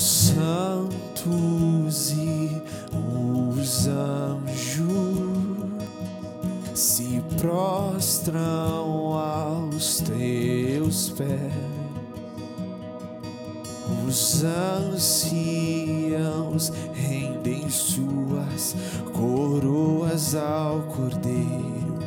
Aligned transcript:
santos 0.00 0.92
e 2.12 2.62
os 2.92 3.86
anjos 3.86 5.42
se 6.74 7.22
prostram 7.38 9.14
aos 9.14 10.00
teus 10.00 11.10
pés. 11.10 11.52
Os 14.06 14.44
anciãos 14.92 16.72
rendem 16.94 17.68
suas 17.70 18.74
coroas 19.12 20.34
ao 20.34 20.82
Cordeiro 20.82 21.98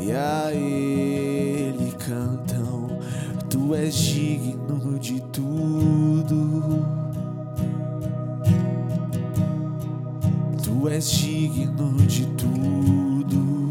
e 0.00 0.12
a 0.12 0.52
Ele 0.52 1.92
cantam: 1.92 2.98
Tu 3.48 3.74
és 3.74 3.94
digno 3.94 4.98
de 4.98 5.20
tudo. 5.20 6.93
Tu 10.84 10.90
és 10.90 11.06
digno 11.16 11.92
de 11.96 12.26
tudo, 12.36 13.70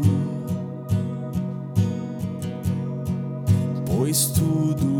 pois 3.86 4.26
tudo 4.32 4.93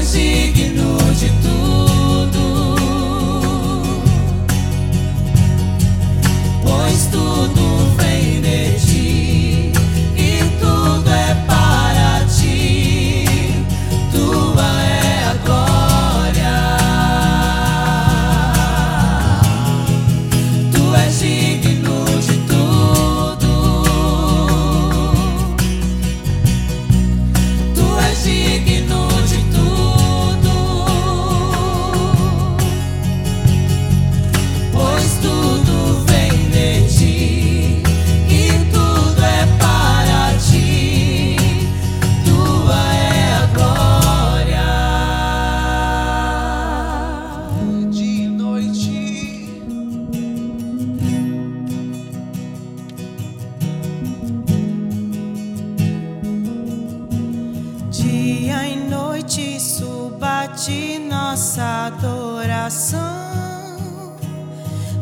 és 0.00 0.12
digno 0.12 0.96
de 1.20 1.28
tudo, 1.42 2.74
pois 6.62 7.06
tudo 7.12 7.64
vem 7.98 8.40
de 8.40 8.58
ti 8.80 8.89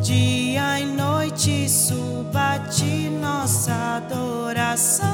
Dia 0.08 0.80
e 0.80 0.86
noite 0.86 1.69
suba 1.69 2.56
de 2.70 3.10
nossa 3.10 3.98
adoração. 3.98 5.06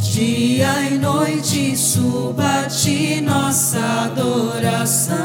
Dia 0.00 0.82
e 0.90 0.98
noite 0.98 1.76
suba 1.76 2.66
de 2.66 3.20
nossa 3.20 3.78
adoração. 4.06 5.18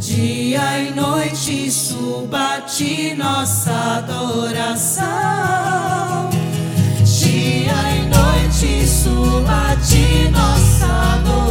Dia 0.00 0.78
e 0.78 0.94
noite 0.94 1.70
suba 1.70 2.60
de 2.60 3.12
nossa 3.14 3.98
adoração. 3.98 5.04
Dia 7.04 7.74
e 7.96 8.06
noite 8.08 8.88
suba 8.88 9.76
de 9.86 10.30
nossa 10.30 10.86
adoração. 10.86 11.45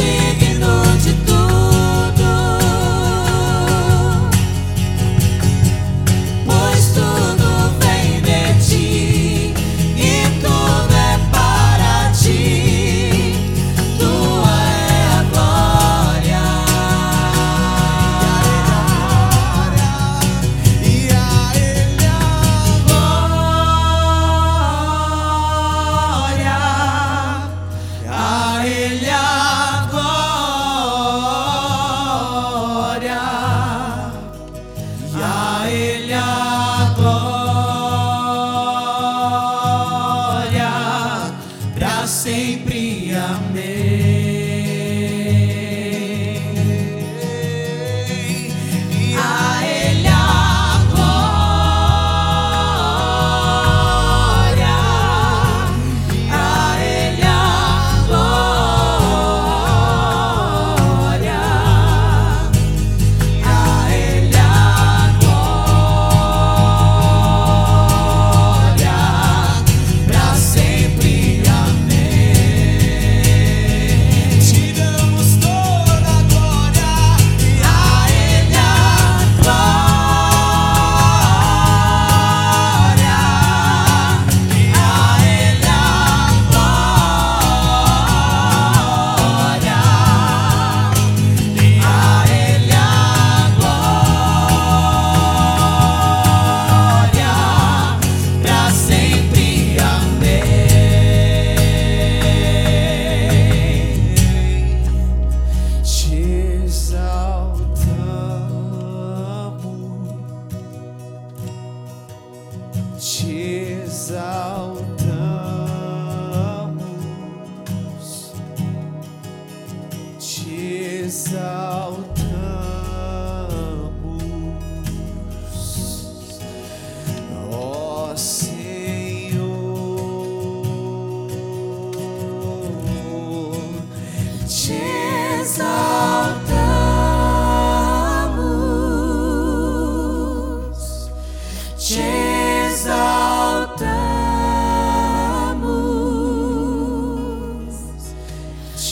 You. 0.00 0.49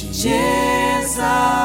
Jesus. 0.01 1.58